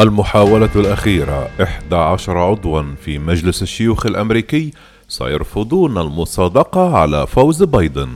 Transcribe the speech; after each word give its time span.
المحاولة 0.00 0.70
الأخيرة 0.76 1.48
11 1.62 2.38
عضوا 2.38 2.82
في 3.04 3.18
مجلس 3.18 3.62
الشيوخ 3.62 4.06
الأمريكي 4.06 4.70
سيرفضون 5.08 5.98
المصادقة 5.98 6.96
على 6.96 7.26
فوز 7.26 7.62
بايدن. 7.62 8.08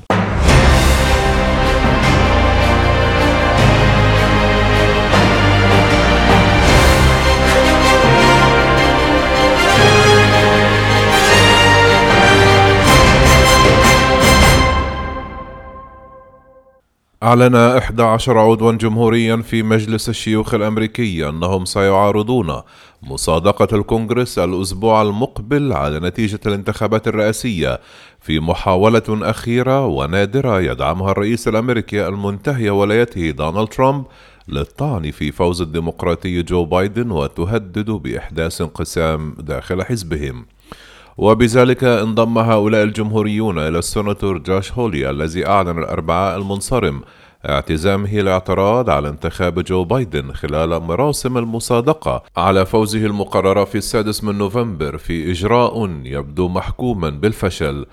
أعلن 17.24 17.54
11 17.54 18.38
عضوا 18.38 18.72
جمهوريا 18.72 19.36
في 19.36 19.62
مجلس 19.62 20.08
الشيوخ 20.08 20.54
الأمريكي 20.54 21.28
أنهم 21.28 21.64
سيعارضون 21.64 22.60
مصادقة 23.02 23.76
الكونغرس 23.76 24.38
الأسبوع 24.38 25.02
المقبل 25.02 25.72
على 25.72 26.00
نتيجة 26.00 26.40
الانتخابات 26.46 27.08
الرئاسية 27.08 27.80
في 28.20 28.40
محاولة 28.40 29.02
أخيرة 29.08 29.86
ونادرة 29.86 30.60
يدعمها 30.60 31.10
الرئيس 31.10 31.48
الأمريكي 31.48 32.06
المنتهي 32.08 32.70
ولايته 32.70 33.30
دونالد 33.30 33.68
ترامب 33.68 34.04
للطعن 34.48 35.10
في 35.10 35.32
فوز 35.32 35.62
الديمقراطي 35.62 36.42
جو 36.42 36.64
بايدن 36.64 37.10
وتهدد 37.10 37.90
بإحداث 37.90 38.60
انقسام 38.60 39.34
داخل 39.38 39.82
حزبهم. 39.82 40.46
وبذلك 41.16 41.84
انضم 41.84 42.38
هؤلاء 42.38 42.82
الجمهوريون 42.82 43.58
إلى 43.58 43.78
السناتور 43.78 44.38
جاش 44.38 44.72
هولي 44.72 45.10
الذي 45.10 45.46
أعلن 45.46 45.78
الأربعاء 45.78 46.38
المنصرم 46.38 47.02
اعتزامه 47.48 48.20
الاعتراض 48.20 48.90
على 48.90 49.08
انتخاب 49.08 49.64
جو 49.64 49.84
بايدن 49.84 50.32
خلال 50.32 50.82
مراسم 50.82 51.38
المصادقة 51.38 52.22
على 52.36 52.66
فوزه 52.66 53.06
المقررة 53.06 53.64
في 53.64 53.78
السادس 53.78 54.24
من 54.24 54.38
نوفمبر 54.38 54.98
في 54.98 55.30
إجراء 55.30 55.90
يبدو 56.04 56.48
محكوما 56.48 57.10
بالفشل. 57.10 57.86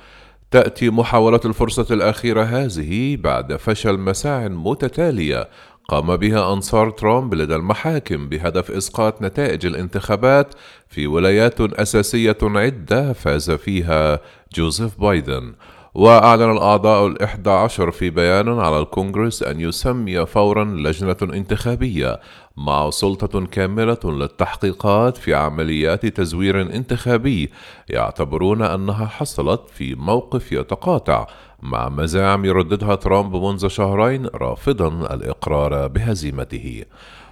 تأتي 0.51 0.89
محاولة 0.89 1.39
الفرصة 1.45 1.85
الأخيرة 1.91 2.43
هذه 2.43 3.17
بعد 3.17 3.55
فشل 3.55 3.97
مساع 3.97 4.47
متتالية 4.47 5.49
قام 5.87 6.17
بها 6.17 6.53
أنصار 6.53 6.89
ترامب 6.89 7.33
لدى 7.33 7.55
المحاكم 7.55 8.29
بهدف 8.29 8.71
إسقاط 8.71 9.21
نتائج 9.21 9.65
الانتخابات 9.65 10.53
في 10.87 11.07
ولايات 11.07 11.61
أساسية 11.61 12.37
عدة 12.41 13.13
فاز 13.13 13.51
فيها 13.51 14.19
جوزيف 14.55 14.99
بايدن. 14.99 15.53
وأعلن 15.93 16.51
الأعضاء 16.51 17.07
الإحدى 17.07 17.49
عشر 17.49 17.91
في 17.91 18.09
بيان 18.09 18.59
على 18.59 18.79
الكونغرس 18.79 19.43
أن 19.43 19.61
يسمي 19.61 20.25
فورا 20.25 20.63
لجنة 20.63 21.17
انتخابية 21.21 22.19
مع 22.57 22.89
سلطة 22.89 23.45
كاملة 23.45 23.99
للتحقيقات 24.03 25.17
في 25.17 25.33
عمليات 25.33 26.05
تزوير 26.05 26.61
انتخابي. 26.61 27.51
يعتبرون 27.89 28.61
أنها 28.61 29.05
حصلت 29.05 29.61
في 29.73 29.95
موقف 29.95 30.51
يتقاطع 30.51 31.27
مع 31.61 31.89
مزاعم 31.89 32.45
يرددها 32.45 32.95
ترامب 32.95 33.35
منذ 33.35 33.67
شهرين 33.67 34.25
رافضا 34.25 34.87
الإقرار 35.13 35.87
بهزيمته. 35.87 36.83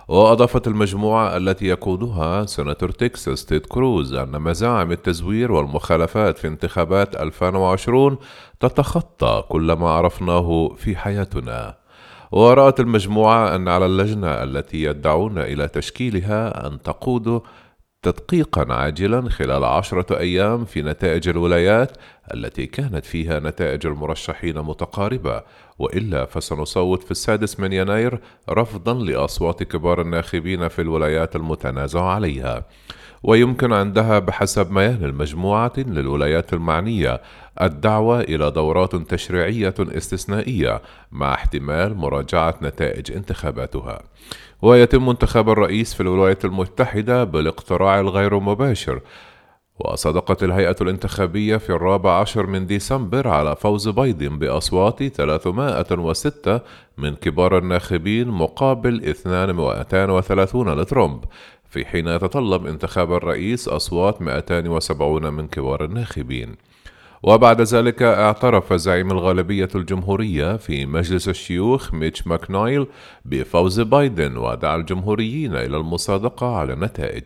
وأضافت 0.09 0.67
المجموعة 0.67 1.37
التي 1.37 1.65
يقودها 1.65 2.45
سناتور 2.45 2.91
تكساس 2.91 3.45
تيد 3.45 3.65
كروز 3.65 4.13
أن 4.13 4.41
مزاعم 4.41 4.91
التزوير 4.91 5.51
والمخالفات 5.51 6.37
في 6.37 6.47
انتخابات 6.47 7.15
2020 7.15 8.17
تتخطى 8.59 9.43
كل 9.49 9.71
ما 9.71 9.89
عرفناه 9.89 10.71
في 10.77 10.95
حياتنا. 10.95 11.75
ورأت 12.31 12.79
المجموعة 12.79 13.55
أن 13.55 13.67
على 13.67 13.85
اللجنة 13.85 14.27
التي 14.27 14.83
يدعون 14.83 15.37
إلى 15.37 15.67
تشكيلها 15.67 16.67
أن 16.67 16.81
تقود 16.81 17.41
تدقيقا 18.01 18.73
عاجلا 18.73 19.29
خلال 19.29 19.63
عشرة 19.63 20.19
أيام 20.19 20.65
في 20.65 20.81
نتائج 20.81 21.29
الولايات 21.29 21.97
التي 22.33 22.65
كانت 22.65 23.05
فيها 23.05 23.39
نتائج 23.39 23.87
المرشحين 23.87 24.59
متقاربة. 24.59 25.43
وإلا 25.79 26.25
فسنصوت 26.25 27.03
في 27.03 27.11
السادس 27.11 27.59
من 27.59 27.73
يناير 27.73 28.19
رفضا 28.49 28.93
لأصوات 28.93 29.63
كبار 29.63 30.01
الناخبين 30.01 30.67
في 30.67 30.81
الولايات 30.81 31.35
المتنازع 31.35 32.03
عليها. 32.03 32.65
ويمكن 33.23 33.73
عندها 33.73 34.19
بحسب 34.19 34.71
ميال 34.71 35.05
المجموعة 35.05 35.73
للولايات 35.77 36.53
المعنية 36.53 37.21
الدعوة 37.61 38.21
إلى 38.21 38.51
دورات 38.51 38.95
تشريعية 38.95 39.73
استثنائية 39.79 40.81
مع 41.11 41.33
احتمال 41.33 41.97
مراجعة 41.97 42.55
نتائج 42.61 43.11
انتخاباتها. 43.11 44.01
ويتم 44.61 45.09
انتخاب 45.09 45.49
الرئيس 45.49 45.93
في 45.93 46.01
الولايات 46.01 46.45
المتحدة 46.45 47.23
بالاقتراع 47.23 47.99
الغير 47.99 48.39
مباشر. 48.39 49.01
وصدقت 49.79 50.43
الهيئة 50.43 50.75
الانتخابية 50.81 51.57
في 51.57 51.69
الرابع 51.69 52.19
عشر 52.19 52.47
من 52.47 52.65
ديسمبر 52.65 53.27
على 53.27 53.55
فوز 53.55 53.87
بايدن 53.87 54.39
بأصوات 54.39 55.03
306 55.03 56.61
من 56.97 57.15
كبار 57.15 57.57
الناخبين 57.57 58.27
مقابل 58.27 59.13
230 59.25 60.79
لترامب. 60.79 61.23
في 61.69 61.85
حين 61.85 62.07
يتطلب 62.07 62.65
انتخاب 62.65 63.13
الرئيس 63.13 63.67
أصوات 63.67 64.21
270 64.21 65.33
من 65.33 65.47
كبار 65.47 65.85
الناخبين. 65.85 66.55
وبعد 67.23 67.61
ذلك 67.61 68.01
اعترف 68.01 68.73
زعيم 68.73 69.11
الغالبية 69.11 69.67
الجمهورية 69.75 70.57
في 70.57 70.85
مجلس 70.85 71.29
الشيوخ 71.29 71.93
ميتش 71.93 72.27
ماكنايل 72.27 72.87
بفوز 73.25 73.79
بايدن 73.79 74.37
ودعا 74.37 74.75
الجمهوريين 74.75 75.55
إلى 75.55 75.77
المصادقة 75.77 76.55
على 76.55 76.73
النتائج. 76.73 77.23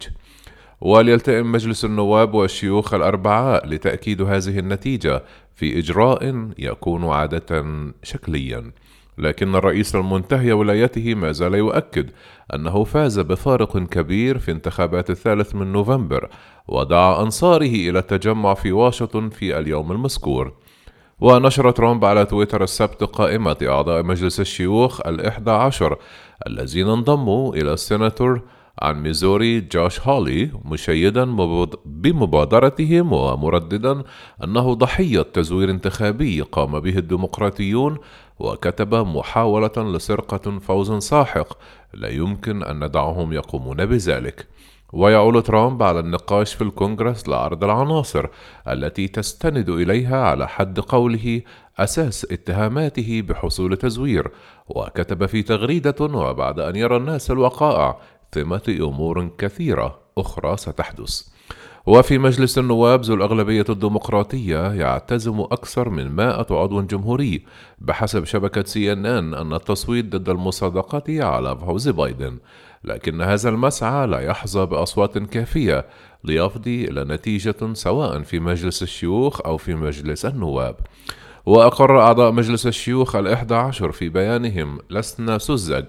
وليلتئم 0.81 1.51
مجلس 1.51 1.85
النواب 1.85 2.33
والشيوخ 2.33 2.93
الأربعاء 2.93 3.67
لتأكيد 3.67 4.21
هذه 4.21 4.59
النتيجة 4.59 5.23
في 5.55 5.79
إجراء 5.79 6.49
يكون 6.57 7.05
عادة 7.05 7.65
شكليا. 8.03 8.71
لكن 9.18 9.56
الرئيس 9.56 9.96
المنتهي 9.96 10.51
ولايته 10.51 11.16
ما 11.16 11.31
زال 11.31 11.53
يؤكد 11.53 12.09
أنه 12.53 12.84
فاز 12.84 13.19
بفارق 13.19 13.78
كبير 13.78 14.38
في 14.38 14.51
انتخابات 14.51 15.09
الثالث 15.09 15.56
من 15.56 15.72
نوفمبر 15.72 16.29
ودعا 16.68 17.22
أنصاره 17.22 17.75
إلى 17.90 18.00
التجمع 18.00 18.53
في 18.53 18.72
واشنطن 18.72 19.29
في 19.29 19.59
اليوم 19.59 19.91
المذكور. 19.91 20.53
ونشر 21.19 21.72
ترامب 21.72 22.06
على 22.06 22.25
تويتر 22.25 22.63
السبت 22.63 23.03
قائمة 23.03 23.57
أعضاء 23.62 24.03
مجلس 24.03 24.40
الشيوخ 24.40 25.07
الإحدى 25.07 25.52
عشر 25.52 25.97
الذين 26.47 26.88
انضموا 26.90 27.56
إلى 27.56 27.73
السيناتور 27.73 28.41
عن 28.81 29.03
ميزوري 29.03 29.62
جوش 29.62 30.00
هولي 30.00 30.52
مشيدا 30.66 31.25
بمبادرتهم 31.85 33.13
ومرددا 33.13 34.03
أنه 34.44 34.73
ضحية 34.73 35.22
تزوير 35.22 35.69
انتخابي 35.69 36.41
قام 36.41 36.79
به 36.79 36.97
الديمقراطيون 36.97 37.97
وكتب 38.39 38.95
محاولة 38.95 39.71
لسرقة 39.77 40.59
فوز 40.59 40.91
ساحق. 40.91 41.57
لا 41.94 42.09
يمكن 42.09 42.63
أن 42.63 42.83
ندعهم 42.85 43.33
يقومون 43.33 43.85
بذلك. 43.85 44.47
ويعول 44.94 45.41
ترامب 45.41 45.83
على 45.83 45.99
النقاش 45.99 46.53
في 46.53 46.61
الكونغرس 46.61 47.29
لعرض 47.29 47.63
العناصر 47.63 48.25
التي 48.67 49.07
تستند 49.07 49.69
إليها 49.69 50.17
على 50.17 50.47
حد 50.47 50.79
قوله 50.79 51.41
أساس 51.77 52.27
اتهاماته 52.31 53.22
بحصول 53.22 53.77
تزوير. 53.77 54.31
وكتب 54.67 55.25
في 55.25 55.43
تغريدة 55.43 55.95
وبعد 56.01 56.59
أن 56.59 56.75
يرى 56.75 56.97
الناس 56.97 57.31
الوقائع 57.31 57.97
ثمة 58.31 58.77
أمور 58.79 59.29
كثيرة 59.38 59.99
أخرى 60.17 60.57
ستحدث. 60.57 61.32
وفي 61.85 62.17
مجلس 62.17 62.57
النواب 62.57 63.01
ذو 63.01 63.16
الأغلبية 63.16 63.66
الديمقراطية 63.69 64.73
يعتزم 64.73 65.39
أكثر 65.39 65.89
من 65.89 66.11
مائة 66.11 66.45
عضو 66.51 66.81
جمهوري 66.81 67.45
بحسب 67.79 68.25
شبكة 68.25 68.63
سي 68.63 68.94
إن 68.94 69.05
إن 69.05 69.33
أن 69.33 69.53
التصويت 69.53 70.16
ضد 70.16 70.29
المصادقة 70.29 71.25
على 71.25 71.57
فوز 71.57 71.89
بايدن. 71.89 72.38
لكن 72.83 73.22
هذا 73.22 73.49
المسعى 73.49 74.07
لا 74.07 74.19
يحظى 74.19 74.66
بأصوات 74.66 75.17
كافية 75.17 75.85
ليفضي 76.23 76.85
إلى 76.85 77.03
نتيجة 77.03 77.73
سواء 77.73 78.22
في 78.22 78.40
مجلس 78.40 78.84
الشيوخ 78.84 79.41
أو 79.41 79.58
في 79.58 79.75
مجلس 79.75 80.25
النواب. 80.25 80.75
وأقر 81.46 82.02
أعضاء 82.02 82.31
مجلس 82.31 82.67
الشيوخ 82.67 83.16
الإحدى 83.16 83.55
عشر 83.55 83.91
في 83.91 84.09
بيانهم 84.09 84.79
لسنا 84.90 85.37
سذج. 85.37 85.85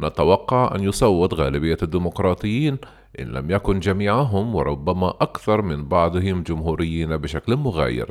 نتوقع 0.00 0.74
أن 0.74 0.84
يصوت 0.84 1.34
غالبية 1.34 1.78
الديمقراطيين 1.82 2.78
إن 3.20 3.26
لم 3.26 3.50
يكن 3.50 3.80
جميعهم 3.80 4.54
وربما 4.54 5.08
أكثر 5.08 5.62
من 5.62 5.84
بعضهم 5.84 6.42
جمهوريين 6.42 7.16
بشكل 7.16 7.56
مغاير. 7.56 8.10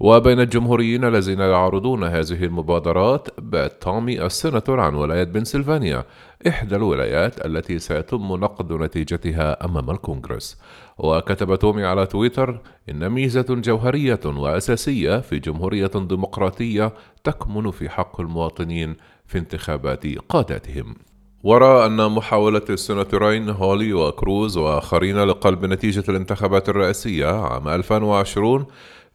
وبين 0.00 0.40
الجمهوريين 0.40 1.04
الذين 1.04 1.40
يعرضون 1.40 2.04
هذه 2.04 2.44
المبادرات 2.44 3.28
بات 3.40 3.82
تومي 3.82 4.26
السيناتور 4.26 4.80
عن 4.80 4.94
ولاية 4.94 5.24
بنسلفانيا 5.24 6.04
إحدى 6.48 6.76
الولايات 6.76 7.46
التي 7.46 7.78
سيتم 7.78 8.36
نقد 8.36 8.72
نتيجتها 8.72 9.64
أمام 9.64 9.90
الكونغرس. 9.90 10.60
وكتب 10.98 11.54
تومي 11.54 11.84
على 11.84 12.06
تويتر 12.06 12.60
إن 12.90 13.08
ميزة 13.08 13.46
جوهرية 13.50 14.20
وأساسية 14.26 15.20
في 15.20 15.38
جمهورية 15.38 15.90
ديمقراطية 15.94 16.92
تكمن 17.24 17.70
في 17.70 17.88
حق 17.88 18.20
المواطنين 18.20 18.96
في 19.26 19.38
انتخابات 19.38 20.06
قادتهم 20.28 20.94
وراء 21.42 21.86
أن 21.86 22.10
محاولة 22.10 22.62
السناتورين 22.70 23.48
هولي 23.48 23.92
وكروز 23.92 24.56
وآخرين 24.56 25.24
لقلب 25.24 25.64
نتيجة 25.64 26.04
الانتخابات 26.08 26.68
الرئاسية 26.68 27.26
عام 27.26 27.68
2020 27.68 28.66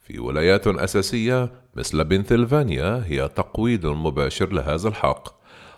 في 0.07 0.19
ولايات 0.19 0.67
أساسية 0.67 1.51
مثل 1.75 2.03
بنسلفانيا 2.03 3.03
هي 3.07 3.27
تقويض 3.27 3.85
مباشر 3.85 4.53
لهذا 4.53 4.87
الحق. 4.87 5.27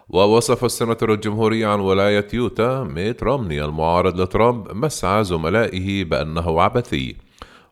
ووصف 0.09 0.65
السناتور 0.65 1.13
الجمهوري 1.13 1.65
عن 1.65 1.79
ولاية 1.79 2.27
يوتا 2.33 2.83
ميت 2.83 3.23
رومني 3.23 3.65
المعارض 3.65 4.21
لترامب 4.21 4.71
مسعى 4.71 5.23
زملائه 5.23 6.03
بأنه 6.03 6.61
عبثي. 6.61 7.15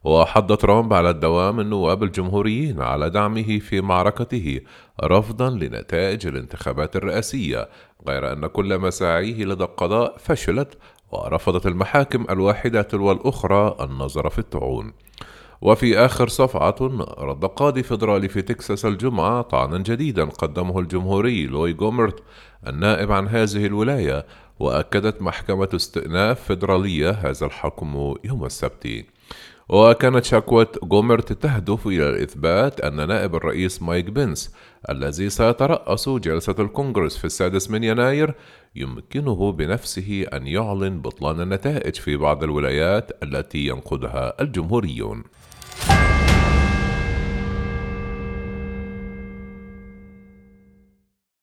وحض 0.04 0.58
ترامب 0.58 0.94
على 0.94 1.10
الدوام 1.10 1.60
النواب 1.60 2.04
الجمهوريين 2.04 2.82
على 2.82 3.10
دعمه 3.10 3.60
في 3.60 3.82
معركته 3.82 4.60
رفضا 5.04 5.50
لنتائج 5.50 6.28
الانتخابات 6.28 6.96
الرئاسية 6.96 7.70
غير 8.08 8.34
أن 8.34 8.48
كل 8.48 8.80
مساعيه 8.80 9.46
لدى 9.46 9.64
القضاء 9.64 10.18
فشلت 10.18 10.78
ورفضت 11.12 11.68
المحاكم 11.68 12.26
الواحدة 12.30 12.82
تلو 12.82 13.12
الأخرى 13.12 13.76
النظر 13.82 14.30
في 14.30 14.40
الطعون 14.40 14.94
وفي 15.62 15.98
آخر 15.98 16.28
صفعة 16.28 16.76
رد 17.18 17.46
قاضي 17.46 17.84
فيدرالي 17.84 18.30
في 18.30 18.42
تكساس 18.42 18.86
الجمعة 18.86 19.42
طعنا 19.42 19.78
جديدا 19.78 20.26
قدمه 20.26 20.80
الجمهوري 20.80 21.46
لوي 21.48 21.74
جومرت 21.74 22.24
النائب 22.68 23.12
عن 23.12 23.28
هذه 23.28 23.66
الولاية 23.66 24.26
وأكدت 24.60 25.22
محكمة 25.22 25.70
استئناف 25.76 26.44
فيدرالية 26.44 27.10
هذا 27.10 27.46
الحكم 27.46 28.16
يوم 28.24 28.46
السبت. 28.46 29.06
وكانت 29.70 30.26
شكوى 30.26 30.68
جومرت 30.84 31.34
تهدف 31.34 31.88
إلى 31.88 32.10
الإثبات 32.10 32.82
أن 32.82 33.08
نائب 33.08 33.36
الرئيس 33.36 33.82
مايك 33.82 34.10
بنس 34.10 34.56
الذي 34.90 35.30
سيترأس 35.30 36.10
جلسة 36.10 36.56
الكونغرس 36.60 37.18
في 37.18 37.26
السادس 37.26 37.70
من 37.72 37.84
يناير 37.84 38.34
يمكنه 38.76 39.52
بنفسه 39.52 40.26
أن 40.34 40.48
يعلن 40.48 41.02
بطلان 41.02 41.42
النتائج 41.42 41.96
في 41.96 42.18
بعض 42.18 42.44
الولايات 42.44 43.24
التي 43.24 43.68
ينقضها 43.68 44.34
الجمهوريون. 44.42 45.24